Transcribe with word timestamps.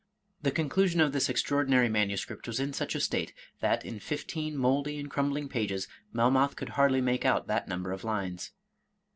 The 0.41 0.49
conclusion 0.49 0.99
of 0.99 1.11
this 1.11 1.29
extraordinary 1.29 1.87
manuscript 1.87 2.47
was 2.47 2.59
in 2.59 2.73
such 2.73 2.95
a 2.95 2.99
state, 2.99 3.35
that, 3.59 3.85
in 3.85 3.99
fifteen 3.99 4.57
moldy 4.57 4.97
and 4.99 5.11
crumbling 5.11 5.47
pages, 5.47 5.87
Melmoth 6.11 6.55
could 6.55 6.69
hardly 6.69 7.01
make 7.01 7.23
out 7.23 7.45
that 7.45 7.67
number 7.67 7.91
of 7.91 8.03
lines. 8.03 8.49